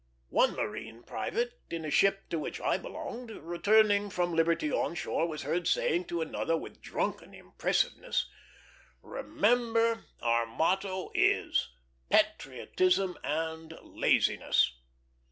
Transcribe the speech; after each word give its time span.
One 0.29 0.53
marine 0.55 1.03
private, 1.03 1.59
in 1.69 1.83
the 1.83 1.91
ship 1.91 2.27
to 2.31 2.39
which 2.39 2.59
I 2.59 2.75
belonged, 2.79 3.29
returning 3.29 4.09
from 4.09 4.33
liberty 4.35 4.71
on 4.71 4.95
shore, 4.95 5.27
was 5.27 5.43
heard 5.43 5.67
saying 5.67 6.05
to 6.05 6.21
another 6.21 6.57
with 6.57 6.81
drunken 6.81 7.35
impressiveness, 7.35 8.27
"Remember, 9.03 10.05
our 10.19 10.47
motto 10.47 11.11
is, 11.13 11.69
'Patriotism 12.09 13.15
and 13.23 13.77
laziness.'" 13.83 14.75